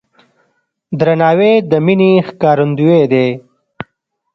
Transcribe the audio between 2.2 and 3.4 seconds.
ښکارندوی دی.